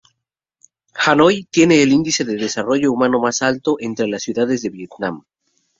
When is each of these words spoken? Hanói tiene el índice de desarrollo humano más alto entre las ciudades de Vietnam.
Hanói 0.95 1.47
tiene 1.51 1.83
el 1.83 1.91
índice 1.93 2.23
de 2.25 2.33
desarrollo 2.35 2.91
humano 2.91 3.19
más 3.21 3.43
alto 3.43 3.75
entre 3.79 4.07
las 4.07 4.23
ciudades 4.23 4.63
de 4.63 4.71
Vietnam. 4.71 5.23